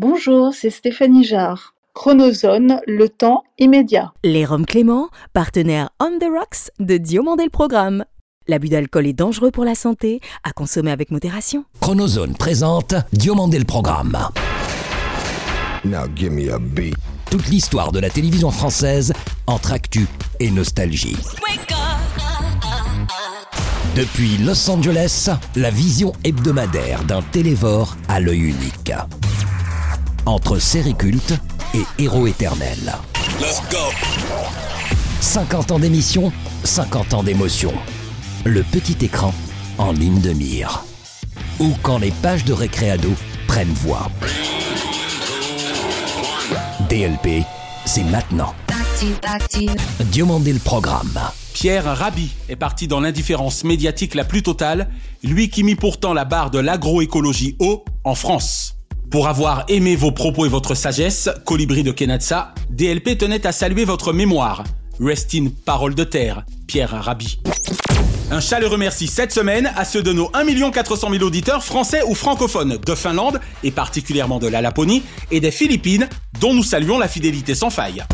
[0.00, 1.74] Bonjour, c'est Stéphanie Jarre.
[1.92, 4.14] Chronozone, le temps immédiat.
[4.24, 8.06] Les Roms Clément, partenaire On the Rocks de Diomandé le Programme.
[8.48, 11.66] L'abus d'alcool est dangereux pour la santé, à consommer avec modération.
[11.82, 14.16] Chronozone présente Diomandé le Programme.
[15.84, 16.96] Now give me a beat.
[17.30, 19.12] Toute l'histoire de la télévision française
[19.46, 20.06] entre actu
[20.38, 21.18] et nostalgie.
[23.94, 28.92] Depuis Los Angeles, la vision hebdomadaire d'un télévore à l'œil unique.
[30.26, 31.34] Entre série culte
[31.74, 32.78] et héros éternel.
[33.40, 33.78] Let's go
[35.20, 36.32] 50 ans d'émission,
[36.64, 37.72] 50 ans d'émotion.
[38.44, 39.32] Le petit écran
[39.78, 40.84] en ligne de mire.
[41.58, 43.10] Ou quand les pages de récréado
[43.46, 44.10] prennent voix.
[46.88, 47.44] DLP,
[47.86, 48.54] c'est maintenant.
[50.06, 51.18] Diomandé le programme.
[51.54, 54.90] Pierre Rabhi est parti dans l'indifférence médiatique la plus totale,
[55.22, 58.79] lui qui mit pourtant la barre de l'agroécologie haut en France.
[59.10, 63.84] Pour avoir aimé vos propos et votre sagesse, Colibri de Kenatsa, DLP tenait à saluer
[63.84, 64.62] votre mémoire.
[65.00, 67.40] Rest in parole de terre, Pierre Rabhi.
[68.30, 72.14] Un chaleureux merci cette semaine à ceux de nos 1 400 000 auditeurs français ou
[72.14, 75.02] francophones de Finlande et particulièrement de la Laponie
[75.32, 76.08] et des Philippines
[76.38, 78.04] dont nous saluons la fidélité sans faille.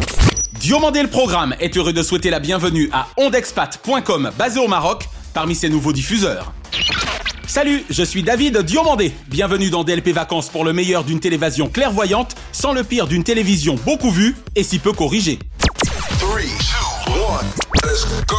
[0.60, 5.54] Diomandé le programme est heureux de souhaiter la bienvenue à ondexpat.com basé au Maroc parmi
[5.54, 6.54] ses nouveaux diffuseurs.
[7.46, 9.12] Salut, je suis David Diomandé.
[9.28, 13.76] Bienvenue dans DLP Vacances pour le meilleur d'une télévision clairvoyante sans le pire d'une télévision
[13.84, 15.38] beaucoup vue et si peu corrigée.
[16.18, 16.42] 3, 2,
[17.84, 18.36] 1, let's go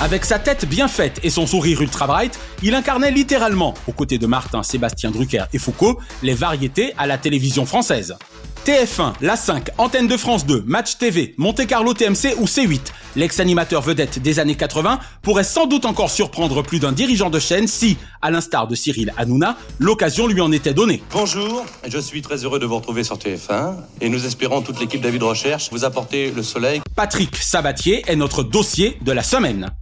[0.00, 4.18] Avec sa tête bien faite et son sourire ultra bright, il incarnait littéralement, aux côtés
[4.18, 8.16] de Martin, Sébastien Drucker et Foucault, les variétés à la télévision française.
[8.64, 12.80] TF1, La 5, Antenne de France 2, Match TV, Monte Carlo TMC ou C8,
[13.14, 17.68] l'ex-animateur vedette des années 80 pourrait sans doute encore surprendre plus d'un dirigeant de chaîne
[17.68, 21.02] si, à l'instar de Cyril Hanouna, l'occasion lui en était donnée.
[21.12, 25.02] Bonjour, je suis très heureux de vous retrouver sur TF1 et nous espérons toute l'équipe
[25.02, 26.80] David Recherche vous apporter le soleil.
[26.96, 29.72] Patrick Sabatier est notre dossier de la semaine.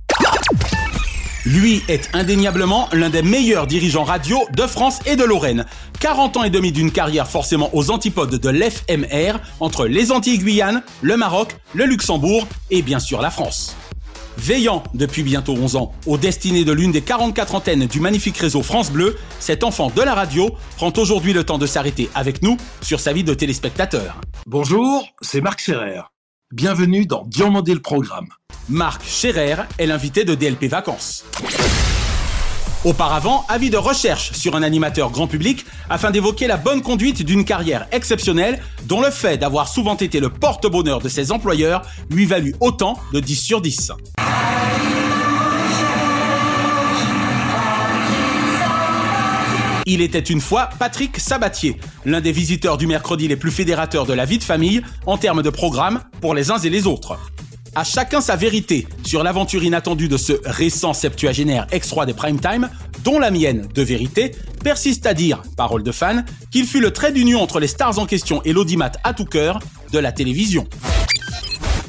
[1.44, 5.66] Lui est indéniablement l'un des meilleurs dirigeants radio de France et de Lorraine.
[5.98, 11.16] 40 ans et demi d'une carrière forcément aux antipodes de l'FMR entre les Antilles-Guyane, le
[11.16, 13.74] Maroc, le Luxembourg et bien sûr la France.
[14.38, 18.62] Veillant depuis bientôt 11 ans aux destinées de l'une des 44 antennes du magnifique réseau
[18.62, 22.56] France Bleu, cet enfant de la radio prend aujourd'hui le temps de s'arrêter avec nous
[22.82, 24.20] sur sa vie de téléspectateur.
[24.46, 26.02] Bonjour, c'est Marc Ferrer.
[26.52, 28.26] Bienvenue dans Diomandé le Programme.
[28.68, 31.24] Marc Scherer est l'invité de DLP Vacances.
[32.84, 37.46] Auparavant, avis de recherche sur un animateur grand public afin d'évoquer la bonne conduite d'une
[37.46, 41.80] carrière exceptionnelle dont le fait d'avoir souvent été le porte-bonheur de ses employeurs
[42.10, 43.92] lui valut autant de 10 sur 10.
[49.86, 54.12] Il était une fois Patrick Sabatier, l'un des visiteurs du mercredi les plus fédérateurs de
[54.12, 57.18] la vie de famille en termes de programme pour les uns et les autres.
[57.74, 62.68] À chacun sa vérité sur l'aventure inattendue de ce récent septuagénaire ex-roi des prime time,
[63.02, 64.32] dont la mienne, de vérité,
[64.62, 68.06] persiste à dire, parole de fan, qu'il fut le trait d'union entre les stars en
[68.06, 69.58] question et l'audimat à tout cœur
[69.92, 70.66] de la télévision.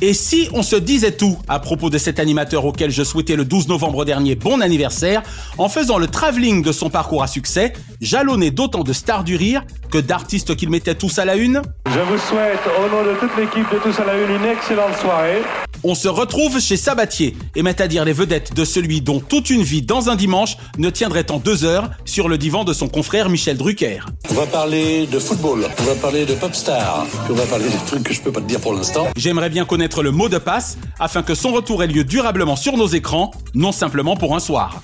[0.01, 3.45] Et si on se disait tout à propos de cet animateur auquel je souhaitais le
[3.45, 5.23] 12 novembre dernier bon anniversaire,
[5.57, 9.63] en faisant le travelling de son parcours à succès, jalonné d'autant de stars du rire
[9.93, 13.37] que d'artistes qu'il mettait tous à la une Je vous souhaite, au nom de toute
[13.37, 15.43] l'équipe de Tous à la Une, une excellente soirée.
[15.83, 19.51] On se retrouve chez Sabatier et met à dire les vedettes de celui dont toute
[19.51, 22.87] une vie dans un dimanche ne tiendrait en deux heures sur le divan de son
[22.87, 23.99] confrère Michel Drucker.
[24.31, 27.65] On va parler de football, on va parler de pop star, puis on va parler
[27.65, 29.09] des trucs que je peux pas te dire pour l'instant.
[29.15, 32.77] J'aimerais bien connaître le mot de passe afin que son retour ait lieu durablement sur
[32.77, 34.81] nos écrans, non simplement pour un soir.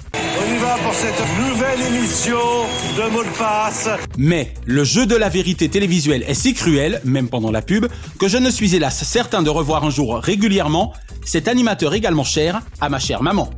[0.77, 2.37] Pour cette nouvelle émission
[2.97, 3.89] de mots de passe.
[4.17, 7.87] Mais le jeu de la vérité télévisuelle est si cruel, même pendant la pub,
[8.19, 10.93] que je ne suis hélas certain de revoir un jour régulièrement
[11.25, 13.49] cet animateur également cher à ma chère maman.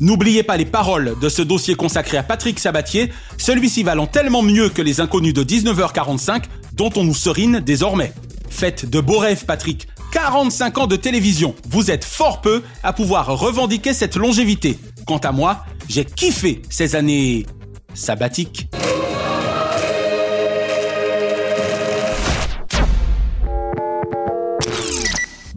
[0.00, 4.68] N'oubliez pas les paroles de ce dossier consacré à Patrick Sabatier, celui-ci valant tellement mieux
[4.68, 8.12] que les inconnus de 19h45 dont on nous serine désormais.
[8.48, 13.36] Faites de beaux rêves Patrick, 45 ans de télévision, vous êtes fort peu à pouvoir
[13.36, 14.78] revendiquer cette longévité.
[15.06, 17.46] Quant à moi, j'ai kiffé ces années
[17.94, 18.68] sabbatiques.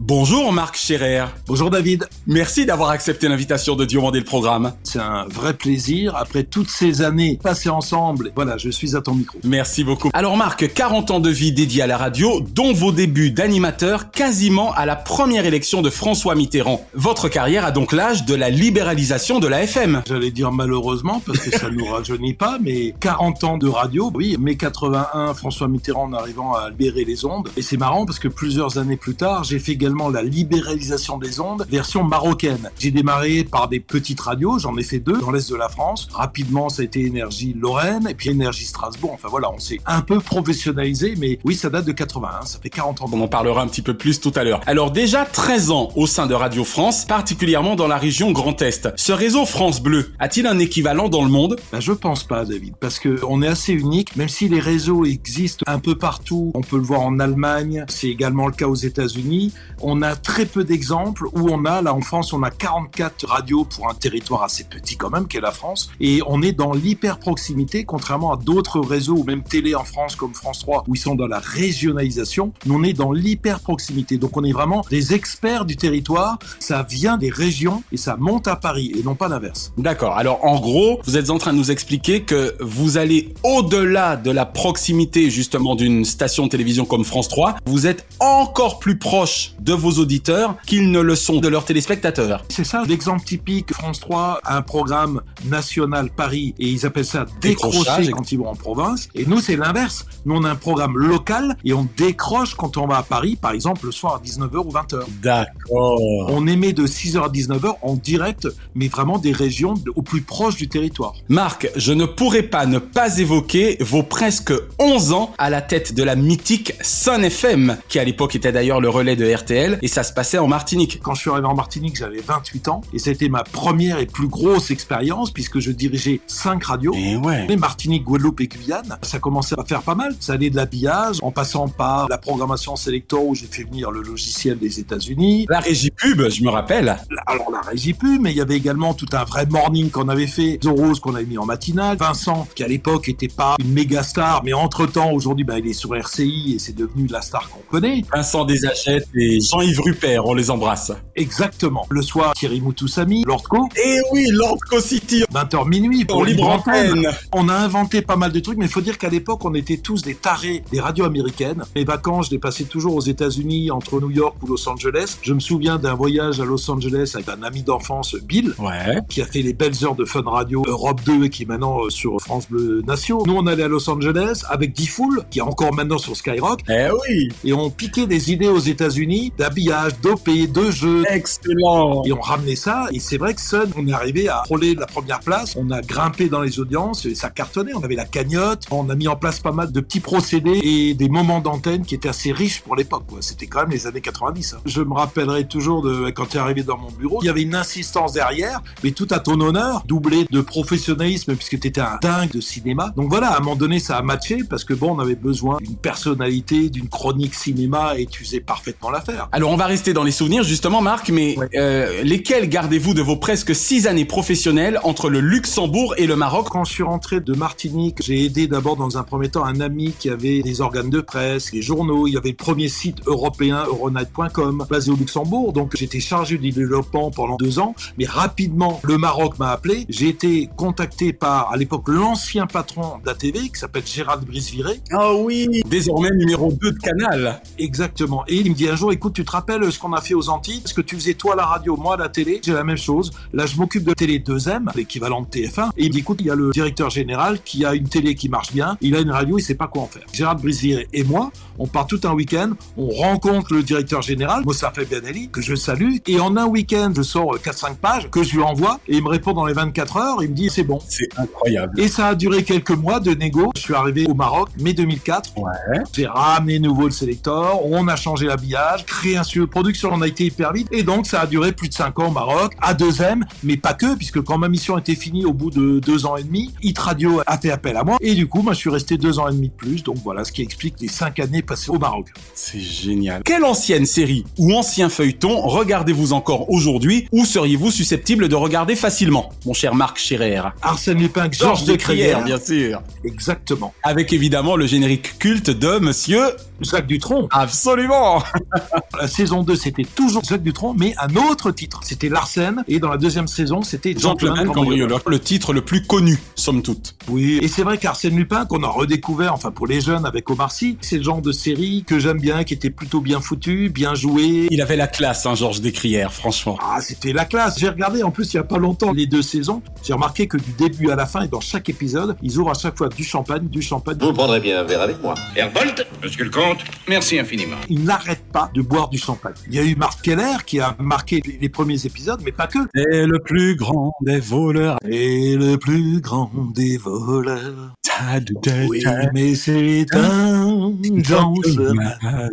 [0.08, 1.26] Bonjour Marc Scherer.
[1.46, 2.08] Bonjour David.
[2.26, 4.72] Merci d'avoir accepté l'invitation de Diomandé le programme.
[4.82, 6.16] C'est un vrai plaisir.
[6.16, 9.38] Après toutes ces années passées ensemble, voilà, je suis à ton micro.
[9.44, 10.08] Merci beaucoup.
[10.14, 14.72] Alors Marc, 40 ans de vie dédiée à la radio, dont vos débuts d'animateur quasiment
[14.72, 16.86] à la première élection de François Mitterrand.
[16.94, 20.04] Votre carrière a donc l'âge de la libéralisation de la FM.
[20.08, 24.10] J'allais dire malheureusement parce que ça ne nous rajeunit pas, mais 40 ans de radio,
[24.14, 27.50] oui, mai 81, François Mitterrand en arrivant à libérer les ondes.
[27.58, 31.40] Et c'est marrant parce que plusieurs années plus tard, j'ai fait également la libéralisation des
[31.40, 32.70] ondes, version marocaine.
[32.78, 36.06] J'ai démarré par des petites radios, j'en ai fait deux dans l'est de la France.
[36.12, 39.10] Rapidement, ça a été Énergie Lorraine et puis Énergie Strasbourg.
[39.14, 42.70] Enfin voilà, on s'est un peu professionnalisé, mais oui, ça date de 81, ça fait
[42.70, 43.10] 40 ans.
[43.12, 44.60] On en parlera un petit peu plus tout à l'heure.
[44.66, 48.88] Alors déjà 13 ans au sein de Radio France, particulièrement dans la région Grand Est.
[48.96, 51.56] Ce réseau France Bleu a-t-il un équivalent dans le monde?
[51.72, 55.04] Ben, Je pense pas, David, parce que on est assez unique, même si les réseaux
[55.04, 56.52] existent un peu partout.
[56.54, 59.52] On peut le voir en Allemagne, c'est également le cas aux États-Unis.
[59.90, 63.64] On a très peu d'exemples où on a, là en France, on a 44 radios
[63.64, 67.18] pour un territoire assez petit quand même, qu'est la France, et on est dans l'hyper
[67.18, 70.98] proximité, contrairement à d'autres réseaux ou même télé en France comme France 3, où ils
[70.98, 72.52] sont dans la régionalisation.
[72.66, 76.38] Nous, on est dans l'hyper proximité, donc on est vraiment des experts du territoire.
[76.58, 79.72] Ça vient des régions et ça monte à Paris et non pas l'inverse.
[79.78, 80.18] D'accord.
[80.18, 84.30] Alors en gros, vous êtes en train de nous expliquer que vous allez au-delà de
[84.30, 87.56] la proximité justement d'une station de télévision comme France 3.
[87.64, 92.44] Vous êtes encore plus proche de vos auditeurs qu'ils ne le sont de leurs téléspectateurs.
[92.48, 93.72] C'est ça l'exemple typique.
[93.72, 98.48] France 3 a un programme national Paris et ils appellent ça décrocher quand ils vont
[98.48, 99.08] en province.
[99.14, 100.06] Et nous, c'est l'inverse.
[100.24, 103.52] Nous, on a un programme local et on décroche quand on va à Paris, par
[103.52, 105.04] exemple, le soir à 19h ou 20h.
[105.22, 106.00] D'accord.
[106.28, 110.56] On émet de 6h à 19h en direct, mais vraiment des régions au plus proche
[110.56, 111.14] du territoire.
[111.28, 115.94] Marc, je ne pourrais pas ne pas évoquer vos presque 11 ans à la tête
[115.94, 119.88] de la mythique Sun FM, qui à l'époque était d'ailleurs le relais de RTL, et
[119.88, 121.00] ça se passait en Martinique.
[121.02, 124.28] Quand je suis arrivé en Martinique, j'avais 28 ans et c'était ma première et plus
[124.28, 126.94] grosse expérience puisque je dirigeais 5 radios.
[126.94, 127.46] Et ouais.
[127.46, 130.14] Les Martinique, Guadeloupe et Guyane, ça commençait à faire pas mal.
[130.20, 134.02] Ça allait de l'habillage, en passant par la programmation Selector où j'ai fait venir le
[134.02, 135.46] logiciel des États-Unis.
[135.48, 136.96] La régie pub, je me rappelle.
[137.26, 140.26] Alors la régie pub, mais il y avait également tout un vrai morning qu'on avait
[140.26, 144.02] fait, Zorose qu'on avait mis en matinale, Vincent qui à l'époque était pas une méga
[144.02, 147.48] star, mais entre temps aujourd'hui bah, il est sur RCI et c'est devenu la star
[147.48, 148.02] qu'on connaît.
[148.14, 150.92] Vincent Desachètes et Jean-Yves Rupert, on les embrasse.
[151.16, 151.84] Exactement.
[151.90, 153.68] Le soir, Thierry Moutoussamy, Lord Co.
[153.84, 155.24] Et oui, Lord Co City.
[155.34, 157.08] 20h minuit pour libre antenne.
[157.32, 159.78] On a inventé pas mal de trucs, mais il faut dire qu'à l'époque, on était
[159.78, 161.64] tous des tarés des radios américaines.
[161.74, 165.16] Mes vacances, je les passais toujours aux États-Unis, entre New York ou Los Angeles.
[165.22, 169.00] Je me souviens d'un voyage à Los Angeles avec un ami d'enfance, Bill, Ouais.
[169.08, 171.80] qui a fait les belles heures de Fun Radio Europe 2 et qui est maintenant
[171.84, 173.24] euh, sur France Bleu Nation.
[173.26, 176.86] Nous, on allait à Los Angeles avec Diffoul, qui est encore maintenant sur Skyrock, Eh
[177.08, 177.28] oui.
[177.44, 182.02] et on piquait des idées aux États-Unis d'habillage, d'OP, de jeux, Excellent.
[182.04, 184.86] et on ramenait ça, et c'est vrai que Sun, on est arrivé à frôler la
[184.86, 188.64] première place, on a grimpé dans les audiences, et ça cartonnait, on avait la cagnotte,
[188.70, 191.94] on a mis en place pas mal de petits procédés et des moments d'antenne qui
[191.94, 193.04] étaient assez riches pour l'époque.
[193.20, 194.54] C'était quand même les années 90.
[194.54, 194.58] hein.
[194.66, 197.42] Je me rappellerai toujours de quand tu es arrivé dans mon bureau, il y avait
[197.42, 201.98] une insistance derrière, mais tout à ton honneur, doublé de professionnalisme puisque tu étais un
[202.02, 202.92] dingue de cinéma.
[202.96, 205.58] Donc voilà, à un moment donné, ça a matché parce que bon, on avait besoin
[205.60, 209.27] d'une personnalité, d'une chronique cinéma et tu faisais parfaitement l'affaire.
[209.30, 213.16] Alors on va rester dans les souvenirs justement Marc, mais euh, lesquels gardez-vous de vos
[213.16, 216.48] presque six années professionnelles entre le Luxembourg et le Maroc?
[216.50, 219.92] Quand je suis rentré de Martinique, j'ai aidé d'abord dans un premier temps un ami
[219.98, 222.06] qui avait des organes de presse, des journaux.
[222.06, 225.52] Il y avait le premier site européen, euronight.com, basé au Luxembourg.
[225.52, 227.74] Donc j'étais chargé du développement pendant deux ans.
[227.98, 229.84] Mais rapidement, le Maroc m'a appelé.
[229.90, 234.80] J'ai été contacté par, à l'époque, l'ancien patron d'ATV qui s'appelle Gérald Brisviré.
[234.90, 237.42] Ah oui Désormais numéro 2 de Canal.
[237.58, 238.24] Exactement.
[238.26, 240.28] Et il me dit un jour, écoute, tu te rappelles ce qu'on a fait aux
[240.28, 240.62] Antilles?
[240.64, 242.76] Ce que tu faisais toi à la radio, moi à la télé, j'ai la même
[242.76, 243.10] chose.
[243.32, 245.70] Là, je m'occupe de télé 2M, l'équivalent de TF1.
[245.76, 248.14] Et il me dit, écoute, il y a le directeur général qui a une télé
[248.14, 250.04] qui marche bien, il a une radio, il sait pas quoi en faire.
[250.12, 254.84] Gérard Brisviré et moi, on part tout un week-end, on rencontre le directeur général, Mossafet
[254.84, 258.42] Benelli, que je salue, et en un week-end, je sors 4-5 pages que je lui
[258.42, 260.78] envoie, et il me répond dans les 24 heures, il me dit, c'est bon.
[260.88, 261.80] C'est incroyable.
[261.80, 263.50] Et ça a duré quelques mois de négo.
[263.56, 265.36] Je suis arrivé au Maroc, mai 2004.
[265.38, 265.80] Ouais.
[265.92, 270.02] J'ai ramené nouveau le sélector, on a changé l'habillage, créé un studio de production, on
[270.02, 270.68] a été hyper vite.
[270.72, 273.74] Et donc, ça a duré plus de 5 ans au Maroc, à 2M, mais pas
[273.74, 276.78] que, puisque quand ma mission était finie au bout de 2 ans et demi, Hit
[276.78, 277.96] Radio a fait appel à moi.
[278.00, 279.82] Et du coup, moi, je suis resté 2 ans et demi de plus.
[279.82, 282.08] Donc voilà ce qui explique les 5 années passées au Maroc.
[282.34, 283.22] C'est génial.
[283.24, 289.30] Quelle ancienne série ou ancien feuilleton regardez-vous encore aujourd'hui ou seriez-vous susceptible de regarder facilement,
[289.46, 290.42] mon cher Marc Scherer?
[290.62, 292.24] Arsène Lupin, Georges de Crémière.
[292.24, 292.82] bien sûr.
[293.04, 293.74] Exactement.
[293.82, 296.22] Avec évidemment le générique culte de Monsieur.
[296.60, 297.28] Jacques Dutronc.
[297.30, 298.22] Absolument.
[299.00, 301.80] La saison 2, c'était toujours Jacques Dutronc, mais un autre titre.
[301.84, 302.64] C'était Larsen.
[302.66, 305.00] Et dans la deuxième saison, c'était Gentleman cambrioleur.
[305.06, 306.96] Le titre le plus connu, somme toute.
[307.08, 310.50] Oui, et c'est vrai qu'Arsène Lupin, qu'on a redécouvert, enfin pour les jeunes avec Omar
[310.50, 313.94] Sy, c'est le genre de série que j'aime bien, qui était plutôt bien foutu, bien
[313.94, 314.48] joué.
[314.50, 316.58] Il avait la classe, hein, Georges Descrières, franchement.
[316.60, 317.58] Ah, c'était la classe.
[317.58, 319.62] J'ai regardé en plus il y a pas longtemps les deux saisons.
[319.84, 322.58] J'ai remarqué que du début à la fin et dans chaque épisode, ils ouvrent à
[322.58, 323.98] chaque fois du champagne, du champagne.
[324.00, 325.14] Vous prendrez bien un verre avec moi.
[325.36, 327.56] Herbold, monsieur le comte, merci infiniment.
[327.68, 329.34] Ils n'arrêtent pas de boire du champagne.
[329.48, 332.46] Il y a eu Marc Keller qui a marqué les, les premiers épisodes, mais pas
[332.46, 332.58] que.
[332.74, 334.78] Et le plus grand des voleurs.
[334.88, 337.74] Et le plus grand des voleurs.
[337.82, 342.30] Ta, ta, ta, Oui, mais c'est un gentleman.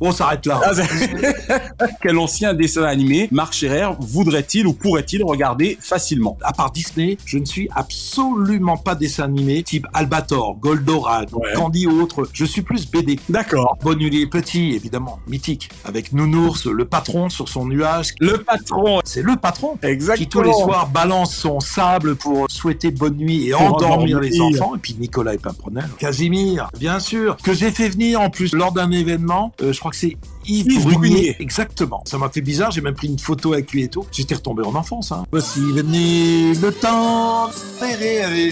[0.00, 0.60] On s'arrête là.
[0.64, 0.88] Ah, c'est-
[2.02, 6.38] Quel ancien dessin animé Marc Scherer voudrait-il ou pourrait-il regarder facilement?
[6.42, 11.52] À part Disney, je ne suis absolument pas dessin animé type Albator, Goldorak, Ouais.
[11.54, 12.28] Candy ou autre.
[12.32, 13.18] Je suis plus BD.
[13.28, 13.76] D'accord.
[13.82, 18.14] Bonne petit, évidemment, mythique, avec Nounours, le patron sur son nuage.
[18.20, 19.00] Le patron.
[19.04, 20.28] C'est le patron qui Exactement.
[20.30, 24.74] tous les soirs balance son sable pour souhaiter bonne nuit et endormir les enfants.
[24.74, 25.88] Et puis Nicolas et Pimprenel.
[25.98, 29.52] Casimir, bien sûr, que j'ai fait venir en plus lors d'un événement.
[29.62, 30.16] euh, je crois que c'est
[30.46, 30.96] Yves, Yves Brunier.
[30.96, 31.36] Brunier.
[31.40, 32.02] Exactement.
[32.06, 32.70] Ça m'a fait bizarre.
[32.70, 34.06] J'ai même pris une photo avec lui et tout.
[34.12, 35.12] J'étais retombé en enfance.
[35.12, 35.24] Hein.
[35.30, 38.50] Voici venu le temps les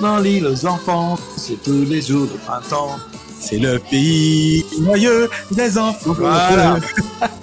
[0.00, 1.18] dans l'île aux enfants.
[1.36, 2.96] C'est tous les jours de printemps.
[3.40, 6.12] C'est le pays joyeux des enfants.
[6.18, 6.78] Voilà.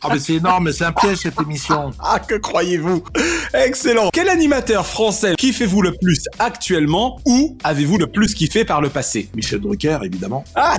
[0.03, 1.91] Ah mais c'est énorme, c'est un piège cette émission.
[1.99, 3.03] Ah, que croyez-vous?
[3.53, 4.09] Excellent.
[4.13, 9.29] Quel animateur français kiffez-vous le plus actuellement ou avez-vous le plus kiffé par le passé?
[9.35, 10.43] Michel Drucker, évidemment.
[10.55, 10.77] Ah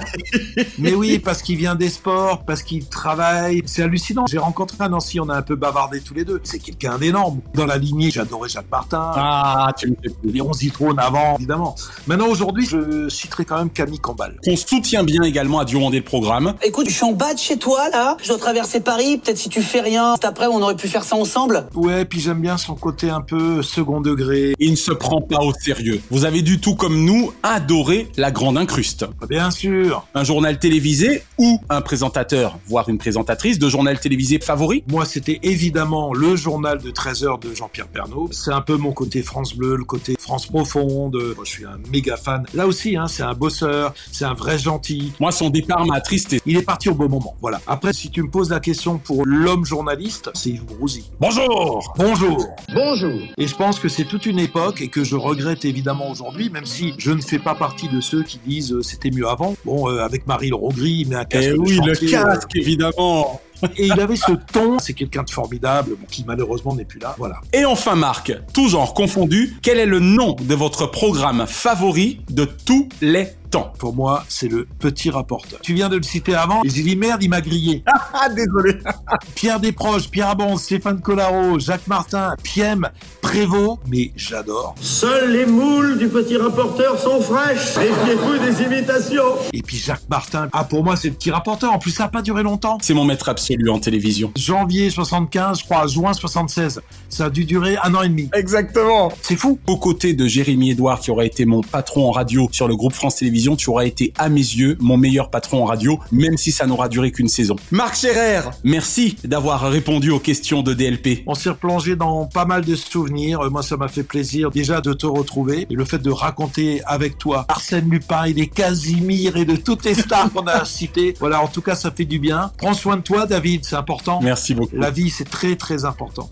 [0.78, 3.62] Mais oui, parce qu'il vient des sports, parce qu'il travaille.
[3.66, 4.24] C'est hallucinant.
[4.28, 6.40] J'ai rencontré un Nancy, on a un peu bavardé tous les deux.
[6.44, 7.40] C'est quelqu'un d'énorme.
[7.54, 9.12] Dans la lignée, j'adorais Jacques Martin.
[9.14, 10.14] Ah, tu me fais.
[10.24, 11.74] Léon Zitrone avant, évidemment.
[12.06, 14.36] Maintenant, aujourd'hui, je citerai quand même Camille Combal.
[14.44, 16.54] Qu'on soutient bien également à demander le programme.
[16.62, 18.16] Écoute, je suis en bas de chez toi, là.
[18.22, 19.16] Je dois traverser Paris.
[19.16, 21.66] Peut-être si tu fais rien, cet après, on aurait pu faire ça ensemble.
[21.74, 24.54] Ouais, puis j'aime bien son côté un peu second degré.
[24.58, 26.02] Il ne se prend pas au sérieux.
[26.10, 29.06] Vous avez du tout comme nous adoré la grande incruste.
[29.28, 30.04] Bien sûr.
[30.14, 34.84] Un journal télévisé ou un présentateur, voire une présentatrice de journal télévisé favori?
[34.88, 38.28] Moi, c'était évidemment le journal de 13 heures de Jean-Pierre Pernaut.
[38.30, 41.16] C'est un peu mon côté France Bleu, le côté France Profonde.
[41.34, 42.44] Moi, je suis un méga fan.
[42.52, 44.97] Là aussi, hein, c'est un bosseur, c'est un vrai gentil.
[45.20, 46.40] Moi, son départ m'a attristé.
[46.46, 47.34] Il est parti au bon moment.
[47.40, 47.60] Voilà.
[47.66, 51.10] Après, si tu me poses la question pour l'homme journaliste, c'est Yves Brouzy.
[51.20, 52.46] Bonjour Bonjour.
[52.74, 53.20] Bonjour.
[53.36, 56.66] Et je pense que c'est toute une époque et que je regrette évidemment aujourd'hui, même
[56.66, 59.56] si je ne fais pas partie de ceux qui disent euh, c'était mieux avant.
[59.64, 63.40] Bon, euh, avec Marie Laurent-Gris, il met un casque Eh de oui, le casque, évidemment
[63.62, 64.78] euh, et il avait ce ton.
[64.78, 67.14] C'est quelqu'un de formidable, qui malheureusement n'est plus là.
[67.18, 67.40] Voilà.
[67.52, 72.44] Et enfin Marc, tout genre confondu, quel est le nom de votre programme favori de
[72.44, 75.60] tous les temps Pour moi, c'est le petit rapporteur.
[75.62, 77.82] Tu viens de le citer avant, et j'ai dit merde, il m'a grillé.
[78.20, 78.78] Ah, désolé
[79.34, 82.88] Pierre Desproges, Pierre Abond, Stéphane Collaro, Jacques Martin, Piem,
[83.20, 84.74] Prévost, mais j'adore.
[84.80, 87.76] Seules les moules du petit rapporteur sont fraîches.
[87.76, 89.36] Méfiez-vous des imitations.
[89.52, 92.08] Et puis Jacques Martin, ah pour moi c'est le petit rapporteur, en plus ça n'a
[92.08, 92.78] pas duré longtemps.
[92.80, 94.32] C'est mon maître absolu en télévision.
[94.36, 96.80] Janvier 75, je crois, juin 76.
[97.08, 98.28] Ça a dû durer un an et demi.
[98.34, 99.58] Exactement C'est fou.
[99.66, 102.94] Aux côtés de Jérémy Edouard, qui aurait été mon patron en radio sur le groupe
[102.94, 106.52] France Télévisions, tu aurais été, à mes yeux, mon meilleur patron en radio, même si
[106.52, 107.56] ça n'aura duré qu'une saison.
[107.70, 111.22] Marc Scherer, merci d'avoir répondu aux questions de DLP.
[111.26, 113.40] On s'est replongé dans pas mal de souvenirs.
[113.40, 115.66] Euh, Moi, ça m'a fait plaisir déjà de te retrouver.
[115.70, 119.84] Et le fait de raconter avec toi Arsène Lupin et les Casimir et de toutes
[119.84, 121.14] les stars qu'on a citées.
[121.20, 122.50] Voilà, en tout cas, ça fait du bien.
[122.58, 124.20] Prends soin de toi, David, c'est important.
[124.22, 124.76] Merci beaucoup.
[124.76, 126.30] La vie, c'est très, très important.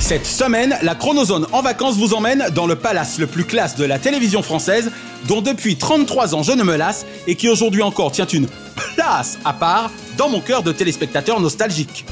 [0.00, 3.84] Cette semaine, la Chronozone en vacances vous emmène dans le palace le plus classe de
[3.84, 4.90] la télévision française,
[5.28, 8.48] dont depuis 33 ans je ne me lasse et qui aujourd'hui encore tient une
[8.96, 12.06] place à part dans mon cœur de téléspectateur nostalgique.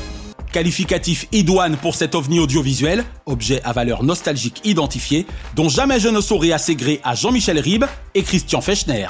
[0.53, 5.27] Qualificatif idoine pour cet ovni audiovisuel, objet à valeur nostalgique identifié,
[5.57, 9.09] dont jamais je ne saurais assez gré à Jean-Michel Ribes et Christian Fechner.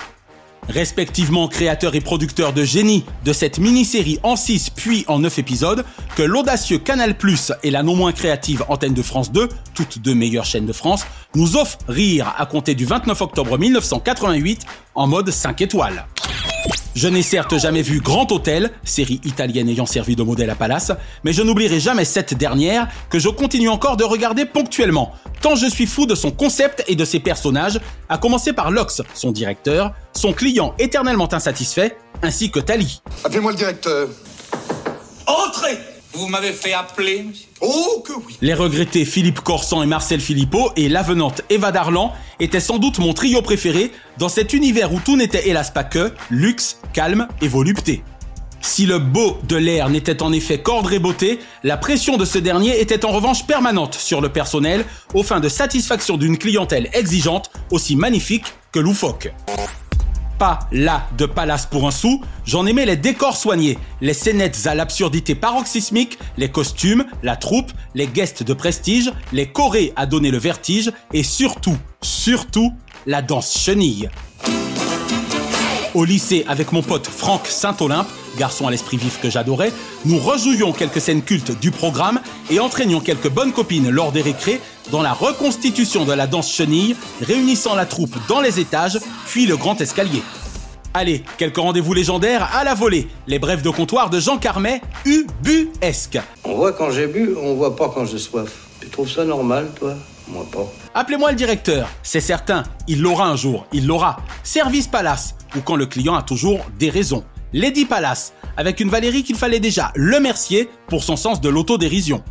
[0.69, 5.85] Respectivement créateur et producteur de génie de cette mini-série en 6 puis en 9 épisodes,
[6.17, 7.15] que l'audacieux Canal+,
[7.62, 11.05] et la non moins créative Antenne de France 2, toutes deux meilleures chaînes de France,
[11.35, 16.07] nous offrent rire à compter du 29 octobre 1988 en mode 5 étoiles.
[16.95, 20.91] Je n'ai certes jamais vu Grand Hôtel, série italienne ayant servi de modèle à Palace,
[21.23, 25.67] mais je n'oublierai jamais cette dernière que je continue encore de regarder ponctuellement, tant je
[25.67, 29.93] suis fou de son concept et de ses personnages, à commencer par Lox, son directeur,
[30.12, 33.00] son client éternellement insatisfait, ainsi que Tali.
[33.25, 34.09] Appelez-moi le directeur.
[35.27, 35.79] Entrez
[36.12, 38.37] Vous m'avez fait appeler, monsieur Oh que oui.
[38.41, 43.12] Les regrettés Philippe Corsan et Marcel Philippot et l'avenante Eva Darlan étaient sans doute mon
[43.12, 48.03] trio préféré dans cet univers où tout n'était hélas pas que luxe, calme et volupté.
[48.61, 52.81] Si le beau de l'air n'était en effet qu'ordre beauté, la pression de ce dernier
[52.81, 54.85] était en revanche permanente sur le personnel,
[55.15, 59.33] aux fins de satisfaction d'une clientèle exigeante aussi magnifique que loufoque
[60.38, 64.75] pas là de palace pour un sou, j'en aimais les décors soignés, les scénettes à
[64.75, 70.38] l'absurdité paroxysmique, les costumes, la troupe, les guests de prestige, les chorés à donner le
[70.38, 72.73] vertige et surtout, surtout,
[73.07, 74.09] la danse chenille.
[75.95, 79.73] Au lycée, avec mon pote Franck Saint-Olympe, garçon à l'esprit vif que j'adorais,
[80.04, 84.61] nous rejouions quelques scènes cultes du programme et entraînions quelques bonnes copines lors des récrés
[84.90, 89.57] dans la reconstitution de la danse chenille, réunissant la troupe dans les étages, puis le
[89.57, 90.23] grand escalier.
[90.95, 96.18] Allez, quelques rendez-vous légendaires à la volée, les brèves de comptoir de Jean Carmet, ubuesque.
[96.45, 98.50] On voit quand j'ai bu, on voit pas quand j'ai soif.
[98.80, 99.95] Tu trouves ça normal, toi?
[100.28, 100.66] Moi pas.
[100.95, 104.18] Appelez-moi le directeur, c'est certain, il l'aura un jour, il l'aura.
[104.42, 107.25] Service Palace, ou quand le client a toujours des raisons.
[107.52, 112.23] Lady Palace, avec une Valérie qu'il fallait déjà le mercier pour son sens de l'autodérision.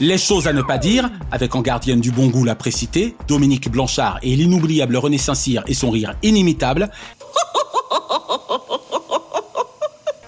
[0.00, 3.70] Les choses à ne pas dire, avec en gardienne du bon goût la précité, Dominique
[3.70, 6.90] Blanchard et l'inoubliable René Saint-Cyr et son rire inimitable.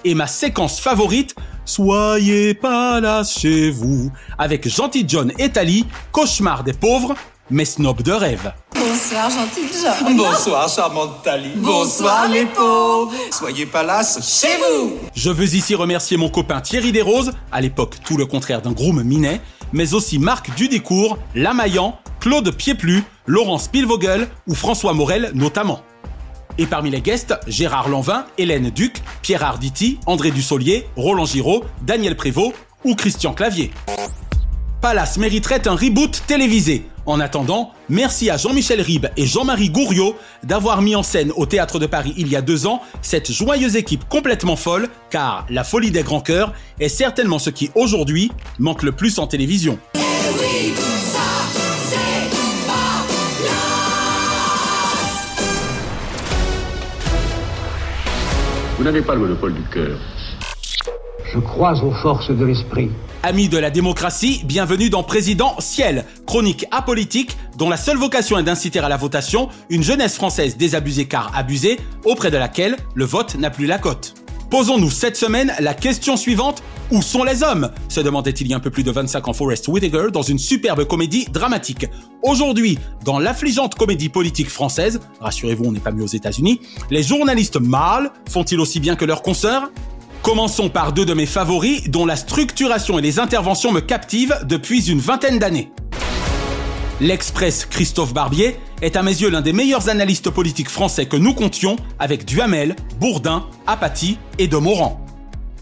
[0.04, 1.34] Et ma séquence favorite,
[1.66, 7.16] Soyez pas là chez vous, avec Gentil John et Tali, cauchemar des pauvres,
[7.50, 8.52] mais snob de rêve.
[8.88, 10.16] Bonsoir, gentil John.
[10.16, 11.50] Bonsoir, charmante Tali.
[11.56, 13.12] Bonsoir, les pauvres.
[13.32, 14.98] Soyez pas là chez vous.
[15.12, 19.02] Je veux ici remercier mon copain Thierry Desroses, à l'époque tout le contraire d'un groom
[19.02, 19.40] minet,
[19.72, 25.80] mais aussi Marc Dudécourt, Lamaillan, Claude Pieplu, Laurent Spielvogel ou François Morel notamment.
[26.56, 32.14] Et parmi les guests, Gérard Lanvin, Hélène Duc, Pierre Arditi, André Dussolier, Roland Giraud, Daniel
[32.14, 33.72] Prévost ou Christian Clavier.
[34.86, 36.86] Palace mériterait un reboot télévisé.
[37.06, 40.14] En attendant, merci à Jean-Michel Ribes et Jean-Marie Gouriot
[40.44, 43.74] d'avoir mis en scène au Théâtre de Paris il y a deux ans cette joyeuse
[43.74, 48.84] équipe complètement folle, car la folie des grands cœurs est certainement ce qui aujourd'hui manque
[48.84, 49.76] le plus en télévision.
[58.78, 59.98] Vous n'avez pas le monopole du cœur.
[61.36, 62.88] Je crois aux forces de l'esprit.
[63.22, 68.42] Amis de la démocratie, bienvenue dans Président Ciel, chronique apolitique dont la seule vocation est
[68.42, 73.34] d'inciter à la votation une jeunesse française désabusée car abusée, auprès de laquelle le vote
[73.34, 74.14] n'a plus la cote.
[74.50, 77.70] Posons-nous cette semaine la question suivante où sont les hommes?
[77.90, 80.38] se demandait il y a un peu plus de 25 ans Forrest Whitaker dans une
[80.38, 81.86] superbe comédie dramatique.
[82.22, 87.60] Aujourd'hui, dans l'affligeante comédie politique française, rassurez-vous, on n'est pas mieux aux États-Unis, les journalistes
[87.60, 89.70] mâles font-ils aussi bien que leurs consoeurs?
[90.26, 94.90] Commençons par deux de mes favoris dont la structuration et les interventions me captivent depuis
[94.90, 95.70] une vingtaine d'années.
[97.00, 101.32] L'Express Christophe Barbier est à mes yeux l'un des meilleurs analystes politiques français que nous
[101.32, 105.00] comptions avec Duhamel, Bourdin, Apathy et de Morand.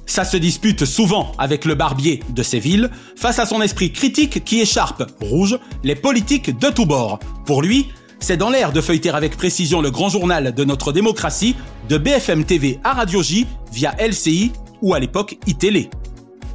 [0.06, 4.62] Ça se dispute souvent avec le barbier de Séville face à son esprit critique qui
[4.62, 7.18] écharpe, rouge, les politiques de tous bords.
[7.44, 7.88] Pour lui,
[8.20, 11.56] c'est dans l'air de feuilleter avec précision le grand journal de notre démocratie,
[11.88, 15.90] de BFM TV à Radio J, via LCI ou à l'époque iTélé.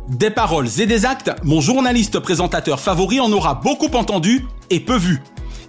[0.10, 4.98] Des paroles et des actes, mon journaliste présentateur favori en aura beaucoup entendu et peu
[4.98, 5.22] vu.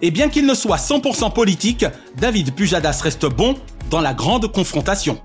[0.03, 1.85] Et bien qu'il ne soit 100% politique,
[2.16, 3.57] David Pujadas reste bon
[3.90, 5.20] dans la grande confrontation.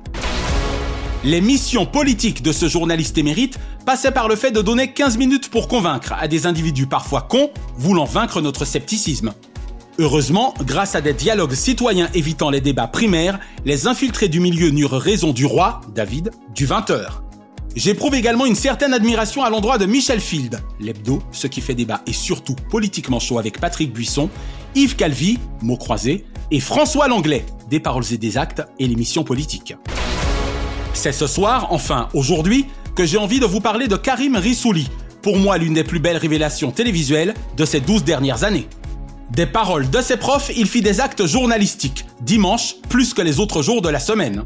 [1.24, 5.50] Les missions politiques de ce journaliste émérite passaient par le fait de donner 15 minutes
[5.50, 9.34] pour convaincre à des individus parfois cons voulant vaincre notre scepticisme.
[9.98, 15.00] Heureusement, grâce à des dialogues citoyens évitant les débats primaires, les infiltrés du milieu n'eurent
[15.00, 17.22] raison du roi, David, du 20h.
[17.78, 22.02] J'éprouve également une certaine admiration à l'endroit de Michel Field, l'hebdo, ce qui fait débat
[22.08, 24.30] et surtout politiquement chaud avec Patrick Buisson,
[24.76, 29.76] Yves Calvi, mots croisés, et François Langlais, des paroles et des actes et l'émission politique.
[30.94, 34.90] C'est ce soir, enfin aujourd'hui, que j'ai envie de vous parler de Karim Rissouli,
[35.22, 38.68] pour moi l'une des plus belles révélations télévisuelles de ces 12 dernières années.
[39.32, 43.64] Des paroles de ses profs, il fit des actes journalistiques, dimanche plus que les autres
[43.64, 44.44] jours de la semaine.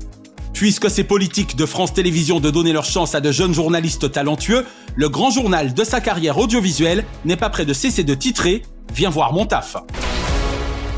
[0.53, 4.65] Puisque c'est politique de France Télévisions de donner leur chance à de jeunes journalistes talentueux,
[4.95, 8.63] le grand journal de sa carrière audiovisuelle n'est pas près de cesser de titrer
[8.93, 9.77] Viens voir mon taf.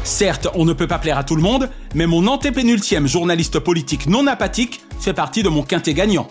[0.04, 4.08] Certes, on ne peut pas plaire à tout le monde, mais mon antépénultième journaliste politique
[4.08, 6.28] non apathique fait partie de mon quintet gagnant.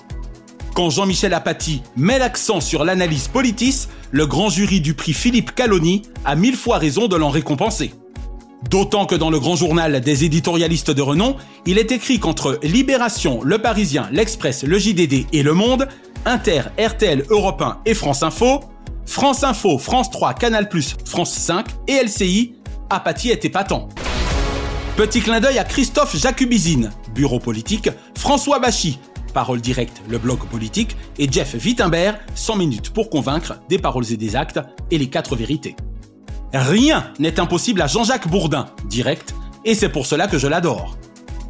[0.74, 6.02] Quand Jean-Michel Apathy met l'accent sur l'analyse politis, le grand jury du prix Philippe Caloni
[6.24, 7.92] a mille fois raison de l'en récompenser.
[8.68, 13.40] D'autant que dans le grand journal des éditorialistes de renom, il est écrit qu'entre Libération,
[13.42, 15.88] Le Parisien, L'Express, Le JDD et Le Monde,
[16.26, 18.60] Inter, RTL, Europe 1 et France Info,
[19.06, 20.68] France Info, France 3, Canal+,
[21.06, 22.54] France 5 et LCI,
[22.90, 23.88] Apathy est épatant.
[24.96, 28.98] Petit clin d'œil à Christophe Jacubizine, bureau politique, François Bachy,
[29.32, 34.16] Parole directe, le blog politique, et Jeff Wittenberg, 100 minutes pour convaincre, des paroles et
[34.16, 35.76] des actes, et les quatre vérités.
[36.52, 40.96] Rien n'est impossible à Jean-Jacques Bourdin, direct, et c'est pour cela que je l'adore.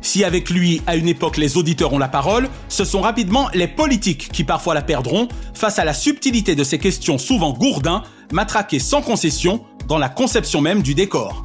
[0.03, 3.69] Si avec lui, à une époque, les auditeurs ont la parole, ce sont rapidement les
[3.69, 8.79] politiques qui parfois la perdront face à la subtilité de ces questions souvent gourdins, matraquées
[8.79, 11.45] sans concession dans la conception même du décor.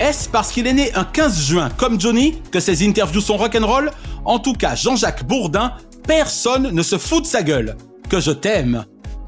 [0.00, 3.90] Est-ce parce qu'il est né un 15 juin comme Johnny que ses interviews sont rock'n'roll?
[4.24, 5.74] En tout cas, Jean-Jacques Bourdin,
[6.08, 7.76] personne ne se fout de sa gueule.
[8.08, 8.86] Que je t'aime.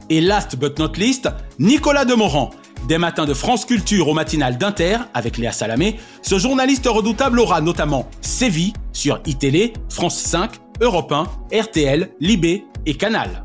[0.09, 2.53] Et last but not least, Nicolas Demorand,
[2.89, 7.61] des matins de France Culture au matinal d'Inter, avec Léa Salamé, ce journaliste redoutable aura
[7.61, 13.45] notamment sévi sur iTélé, France 5, Europe 1, RTL, Libé et Canal.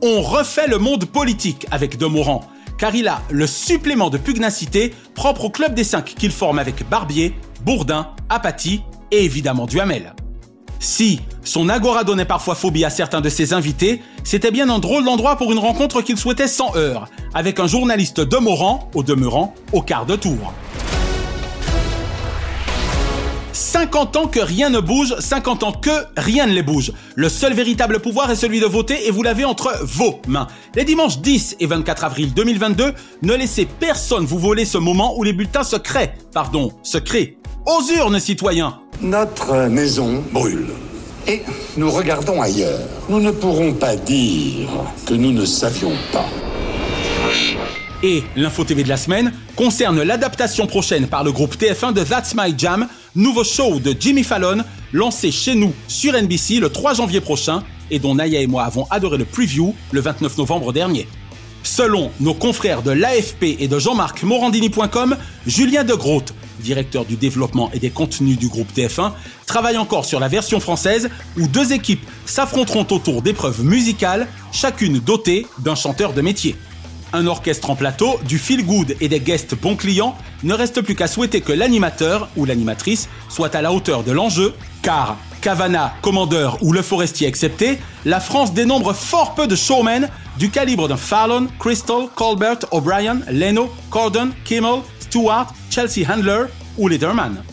[0.00, 2.48] On refait le monde politique avec Demorand,
[2.84, 6.86] car il a le supplément de pugnacité propre au club des 5 qu'il forme avec
[6.86, 7.32] Barbier,
[7.64, 10.12] Bourdin, Apathy et évidemment Duhamel.
[10.80, 15.06] Si son agora donnait parfois phobie à certains de ses invités, c'était bien un drôle
[15.06, 19.80] d'endroit pour une rencontre qu'il souhaitait sans heurts, avec un journaliste demeurant, au demeurant, au
[19.80, 20.52] quart de tour.
[23.74, 26.92] 50 ans que rien ne bouge, 50 ans que rien ne les bouge.
[27.16, 30.46] Le seul véritable pouvoir est celui de voter et vous l'avez entre vos mains.
[30.76, 35.24] Les dimanches 10 et 24 avril 2022, ne laissez personne vous voler ce moment où
[35.24, 37.36] les bulletins se créent, pardon, se créent.
[37.66, 40.68] Aux urnes, citoyens Notre maison brûle.
[41.26, 41.42] Et
[41.76, 42.78] nous regardons ailleurs.
[43.08, 44.68] Nous ne pourrons pas dire
[45.04, 46.26] que nous ne savions pas.
[48.04, 52.34] Et l'info TV de la semaine concerne l'adaptation prochaine par le groupe TF1 de That's
[52.36, 57.20] My Jam, nouveau show de Jimmy Fallon, lancé chez nous sur NBC le 3 janvier
[57.20, 61.06] prochain et dont Naya et moi avons adoré le preview le 29 novembre dernier.
[61.62, 67.70] Selon nos confrères de l'AFP et de Jean-Marc Morandini.com, Julien De Groot, directeur du développement
[67.72, 69.12] et des contenus du groupe TF1,
[69.46, 75.46] travaille encore sur la version française où deux équipes s'affronteront autour d'épreuves musicales, chacune dotée
[75.60, 76.54] d'un chanteur de métier.
[77.14, 80.96] Un orchestre en plateau, du feel good et des guests bons clients, ne reste plus
[80.96, 86.58] qu'à souhaiter que l'animateur ou l'animatrice soit à la hauteur de l'enjeu, car Cavana, Commandeur
[86.60, 91.46] ou Le Forestier excepté, la France dénombre fort peu de showmen du calibre d'un Fallon,
[91.60, 96.46] Crystal, Colbert, O'Brien, Leno, Corden, Kimmel, Stewart, Chelsea Handler
[96.76, 97.44] ou Letterman.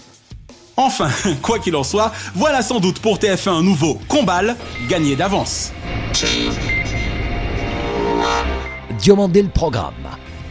[0.75, 1.09] Enfin,
[1.43, 4.55] quoi qu'il en soit, voilà sans doute pour TF1 un nouveau Combal
[4.89, 5.71] gagné d'avance.
[9.01, 9.95] Diomandé le programme.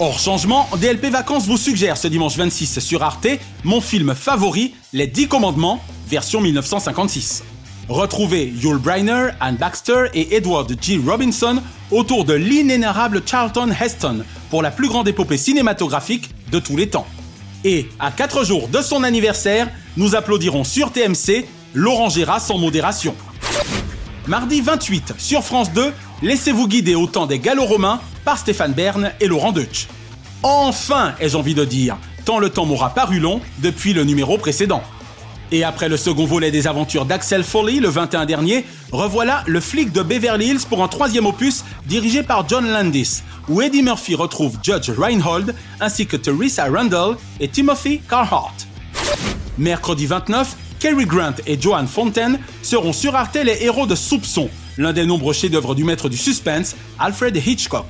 [0.01, 3.29] Hors changement, DLP Vacances vous suggère ce dimanche 26 sur Arte
[3.63, 7.45] mon film favori, Les 10 Commandements, version 1956.
[7.89, 11.01] Retrouvez Yul Brynner, Anne Baxter et Edward G.
[11.07, 16.89] Robinson autour de l'inénarrable Charlton Heston pour la plus grande épopée cinématographique de tous les
[16.89, 17.07] temps.
[17.63, 23.15] Et à 4 jours de son anniversaire, nous applaudirons sur TMC Laurent Gérard sans modération.
[24.31, 29.27] Mardi 28 sur France 2, laissez-vous guider au temps des gallo-romains par Stéphane Bern et
[29.27, 29.89] Laurent Deutsch.
[30.45, 34.85] Enfin, ai-je envie de dire, tant le temps m'aura paru long depuis le numéro précédent.
[35.51, 39.91] Et après le second volet des aventures d'Axel Foley le 21 dernier, revoilà Le flic
[39.91, 44.59] de Beverly Hills pour un troisième opus dirigé par John Landis, où Eddie Murphy retrouve
[44.63, 48.55] Judge Reinhold ainsi que Teresa Randall et Timothy Carhart.
[49.59, 54.95] Mercredi 29, Cary Grant et Joan Fontaine seront sur Arte les héros de Soupçon, l'un
[54.95, 57.85] des nombreux chefs-d'œuvre du maître du suspense, Alfred Hitchcock.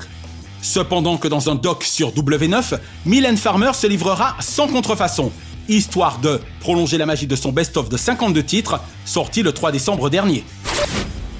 [0.60, 5.30] Cependant que dans un doc sur W9, Mylène Farmer se livrera sans contrefaçon,
[5.68, 10.10] histoire de prolonger la magie de son best-of de 52 titres, sorti le 3 décembre
[10.10, 10.44] dernier.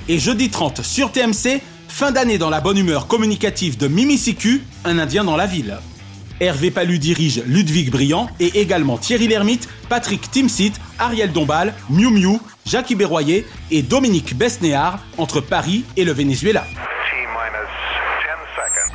[0.08, 4.60] Et jeudi 30 sur TMC, fin d'année dans la bonne humeur communicative de Mimi Siku,
[4.84, 5.78] un Indien dans la ville.
[6.40, 12.38] Hervé Palu dirige Ludwig Briand et également Thierry Lhermitte, Patrick Timsit, Ariel Dombal, Miu Miu,
[12.64, 16.64] Jacques Berroyer et Dominique Besnéard entre Paris et le Venezuela.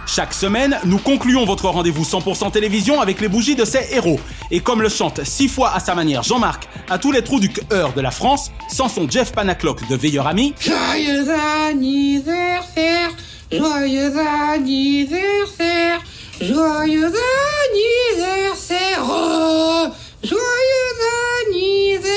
[0.07, 4.19] Chaque semaine, nous concluons votre rendez-vous 100% télévision avec les bougies de ces héros.
[4.49, 7.49] Et comme le chante six fois à sa manière Jean-Marc, à tous les trous du
[7.49, 10.53] cœur de la France, sans son Jeff Panaclock de Veilleur Ami.
[10.59, 11.27] Joyeux
[11.67, 13.11] anniversaire,
[13.51, 14.13] joyeux
[14.53, 16.01] anniversaire,
[16.41, 17.11] joyeux
[18.15, 19.03] anniversaire,
[20.23, 20.99] joyeux
[21.47, 22.15] anniversaire.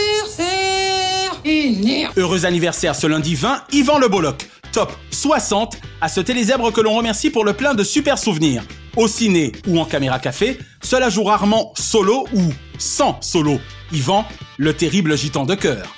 [2.17, 4.49] Heureux anniversaire ce lundi 20, Yvan Le Bolloc.
[4.73, 8.63] Top 60 à ce télésèbre que l'on remercie pour le plein de super souvenirs.
[8.97, 12.43] Au ciné ou en caméra café, cela joue rarement solo ou
[12.79, 13.59] sans solo.
[13.93, 14.25] Yvan,
[14.59, 15.97] le terrible gitan de cœur.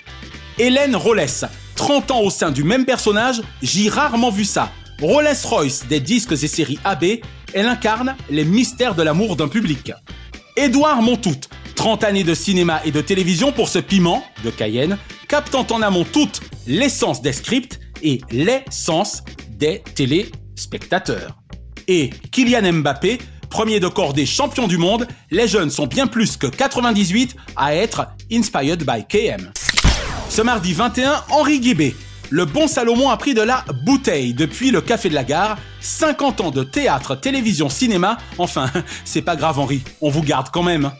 [0.59, 1.45] Hélène Rollès,
[1.77, 4.71] 30 ans au sein du même personnage, j'ai rarement vu ça.
[5.01, 7.05] Rollès Royce des disques et séries AB,
[7.55, 9.93] elle incarne les mystères de l'amour d'un public.
[10.57, 11.37] Édouard Montout,
[11.75, 16.05] 30 années de cinéma et de télévision pour ce piment, de Cayenne, captant en amont
[16.05, 21.39] toutes l'essence des scripts et l'essence des téléspectateurs.
[21.89, 26.47] Et Kylian Mbappé, premier de cordée champion du monde, les jeunes sont bien plus que
[26.47, 29.53] 98 à être inspired by KM.
[30.29, 31.97] Ce mardi 21, Henri Guibé,
[32.31, 35.59] le bon Salomon a pris de la bouteille depuis le Café de la Gare.
[35.81, 38.19] 50 ans de théâtre, télévision, cinéma.
[38.39, 38.71] Enfin,
[39.05, 40.91] c'est pas grave Henri, on vous garde quand même.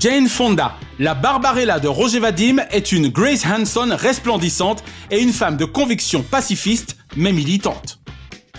[0.00, 5.56] Jane Fonda, la Barbarella de Roger Vadim, est une Grace Hanson resplendissante et une femme
[5.56, 8.00] de conviction pacifiste mais militante.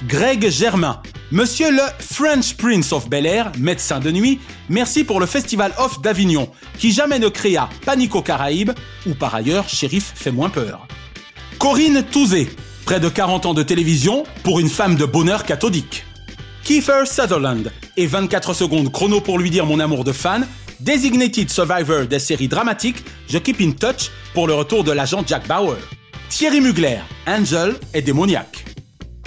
[0.07, 4.39] Greg Germain, Monsieur le French Prince of Bel Air, médecin de nuit,
[4.69, 8.71] merci pour le Festival Off d'Avignon, qui jamais ne créa Panique aux Caraïbes,
[9.07, 10.87] ou par ailleurs Shérif fait moins peur.
[11.59, 12.49] Corinne Touzé,
[12.85, 16.05] près de 40 ans de télévision pour une femme de bonheur cathodique.
[16.63, 20.47] Kiefer Sutherland, et 24 secondes chrono pour lui dire mon amour de fan,
[20.79, 25.47] Designated Survivor des séries dramatiques, je keep in touch pour le retour de l'agent Jack
[25.47, 25.77] Bauer.
[26.29, 28.65] Thierry Mugler, Angel et démoniaque.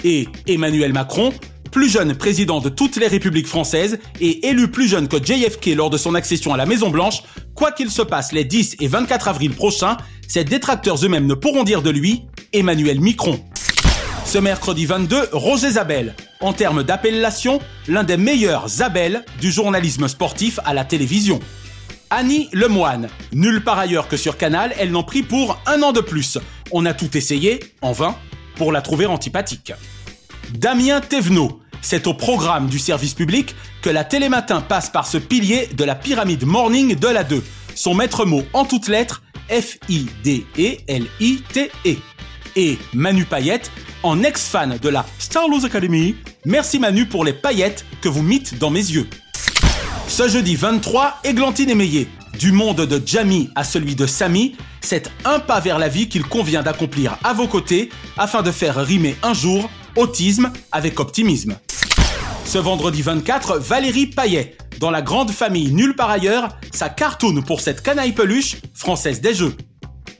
[0.03, 1.33] Et Emmanuel Macron,
[1.71, 5.89] plus jeune président de toutes les républiques françaises et élu plus jeune que JFK lors
[5.89, 7.23] de son accession à la Maison Blanche,
[7.55, 9.97] quoi qu'il se passe les 10 et 24 avril prochains,
[10.29, 13.43] ses détracteurs eux-mêmes ne pourront dire de lui Emmanuel Micron.
[14.25, 20.59] Ce mercredi 22, Roger Zabel, en termes d'appellation, l'un des meilleurs Zabel du journalisme sportif
[20.65, 21.39] à la télévision.
[22.11, 26.01] Annie Lemoine, nulle part ailleurs que sur Canal, elle n'en prie pour un an de
[26.01, 26.37] plus.
[26.71, 28.15] On a tout essayé, en vain,
[28.55, 29.73] pour la trouver antipathique.
[30.53, 35.69] Damien Thévenot, c'est au programme du service public que la Télématin passe par ce pilier
[35.73, 37.43] de la pyramide morning de la 2.
[37.75, 39.97] Son maître mot en toutes lettres, F-I-D-E-L-I-T-E.
[42.55, 43.71] Et Manu Payette,
[44.03, 48.57] en ex-fan de la Star Wars Academy, merci Manu pour les paillettes que vous mites
[48.57, 49.07] dans mes yeux.
[50.07, 52.07] Ce jeudi 23, Églantine Émeillé,
[52.39, 56.23] du monde de Jamie à celui de Samy, c'est un pas vers la vie qu'il
[56.23, 61.57] convient d'accomplir à vos côtés afin de faire rimer un jour autisme avec optimisme.
[62.49, 67.61] Ce vendredi 24, Valérie Payet, dans la grande famille Nulle par ailleurs, sa cartoon pour
[67.61, 69.55] cette canaille peluche française des jeux.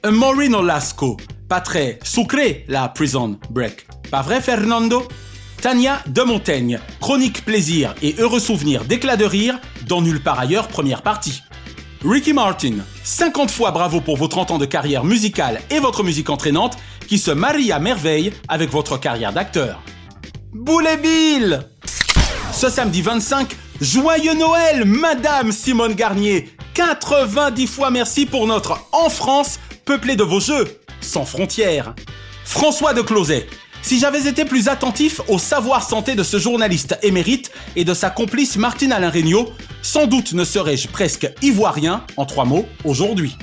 [0.03, 1.17] Un Maureen Olasco,
[1.49, 3.87] pas très sucré la Prison Break.
[4.11, 5.07] Pas vrai Fernando?
[5.59, 10.67] Tania de Montaigne, chronique plaisir et heureux souvenir d'éclat de rire dans Nulle part ailleurs
[10.67, 11.41] première partie.
[12.05, 16.29] Ricky Martin, 50 fois bravo pour vos 30 ans de carrière musicale et votre musique
[16.29, 19.81] entraînante qui se marie à merveille avec votre carrière d'acteur.
[20.53, 21.65] Boulet Bill
[22.59, 29.61] Ce samedi 25, joyeux Noël, Madame Simone Garnier 90 fois merci pour notre En France,
[29.85, 30.67] peuplé de vos jeux,
[30.99, 31.95] sans frontières.
[32.43, 33.47] François de Closet,
[33.81, 38.09] si j'avais été plus attentif au savoir santé de ce journaliste émérite et de sa
[38.09, 39.47] complice Martine Alain Regnault,
[39.81, 43.37] sans doute ne serais-je presque ivoirien, en trois mots, aujourd'hui.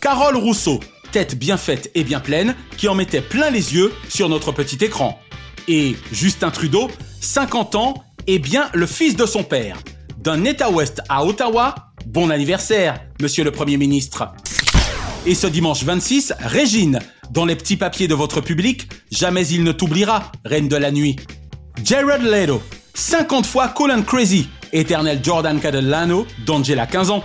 [0.00, 0.78] Carole Rousseau,
[1.10, 4.84] tête bien faite et bien pleine, qui en mettait plein les yeux sur notre petit
[4.84, 5.18] écran.
[5.66, 6.88] Et Justin Trudeau,
[7.20, 9.78] 50 ans, et bien le fils de son père.
[10.18, 11.74] D'un État ouest à Ottawa,
[12.06, 14.28] bon anniversaire, monsieur le Premier ministre.
[15.24, 16.98] Et ce dimanche 26, Régine,
[17.30, 21.16] dans les petits papiers de votre public, jamais il ne t'oubliera, reine de la nuit.
[21.84, 22.62] Jared Leto,
[22.94, 27.22] 50 fois Colin Crazy, éternel Jordan Cadellano, d'Angela 15 ans.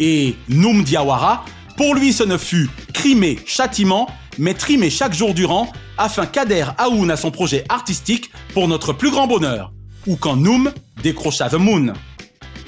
[0.00, 1.44] Et Noum Diawara,
[1.76, 7.10] pour lui ce ne fut crimé châtiment, mais trimé chaque jour durant, afin qu'adhère Aoun
[7.10, 9.72] à son projet artistique pour notre plus grand bonheur.
[10.06, 11.92] Ou quand Noum décrocha The Moon.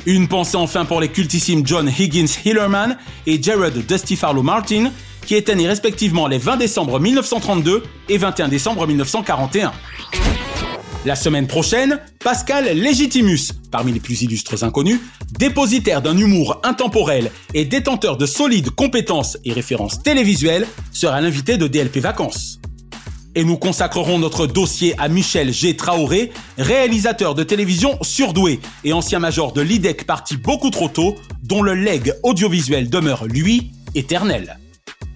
[0.06, 2.96] Une pensée enfin pour les cultissimes John Higgins Hillerman
[3.26, 4.92] et Jared Dusty Farlow Martin,
[5.26, 9.72] qui étaient nés respectivement les 20 décembre 1932 et 21 décembre 1941.
[11.04, 15.00] La semaine prochaine, Pascal Legitimus, parmi les plus illustres inconnus,
[15.38, 21.68] dépositaire d'un humour intemporel et détenteur de solides compétences et références télévisuelles, sera l'invité de
[21.68, 22.58] DLP Vacances
[23.36, 25.76] et nous consacrerons notre dossier à Michel G.
[25.76, 31.62] Traoré, réalisateur de télévision surdoué et ancien major de l'IDEC parti beaucoup trop tôt, dont
[31.62, 34.58] le leg audiovisuel demeure, lui, éternel.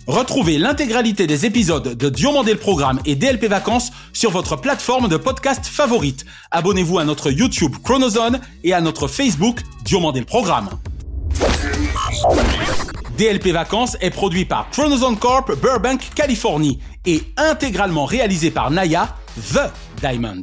[0.07, 5.17] Retrouvez l'intégralité des épisodes de Diomandé le Programme et DLP Vacances sur votre plateforme de
[5.17, 6.27] podcast favorite.
[6.51, 10.69] Abonnez-vous à notre YouTube Chronozone et à notre Facebook Diomandé le Programme.
[13.17, 19.17] DLP Vacances est produit par Chronozone Corp Burbank, Californie et intégralement réalisé par Naya,
[19.53, 20.43] The Diamond.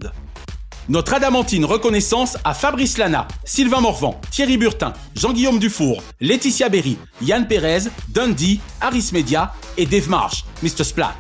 [0.90, 7.46] Notre adamantine reconnaissance à Fabrice Lana, Sylvain Morvan, Thierry Burtin, Jean-Guillaume Dufour, Laetitia Berry, Yann
[7.46, 10.86] Perez, Dundee, Harris Media et Dave Marsh, Mr.
[10.86, 11.18] Splat.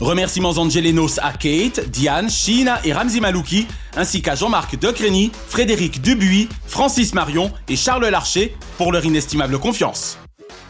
[0.00, 6.48] Remerciements angelenos à Kate, Diane, Sheena et Ramzi Malouki, ainsi qu'à Jean-Marc Decreny, Frédéric Dubuis,
[6.66, 10.18] Francis Marion et Charles Larcher pour leur inestimable confiance.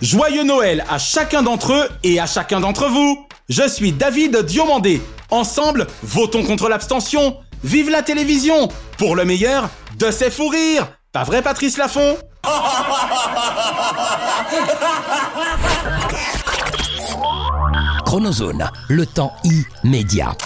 [0.00, 5.00] Joyeux Noël à chacun d'entre eux et à chacun d'entre vous Je suis David Diomandé.
[5.30, 7.38] Ensemble, votons contre l'abstention.
[7.64, 12.18] Vive la télévision Pour le meilleur, de ses fous rires Pas vrai Patrice Laffont
[18.04, 19.32] Chronozone, le temps
[19.82, 20.36] immédiat.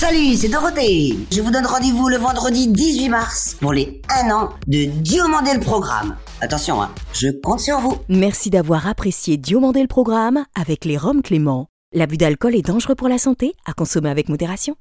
[0.00, 1.14] Salut, c'est Dorothée.
[1.30, 5.60] Je vous donne rendez-vous le vendredi 18 mars pour les 1 an de Diomandé le
[5.60, 6.16] programme.
[6.40, 7.98] Attention, hein, je compte sur vous.
[8.08, 11.66] Merci d'avoir apprécié Diomandé le programme avec les Roms Clément.
[11.92, 14.74] L'abus d'alcool est dangereux pour la santé, à consommer avec modération.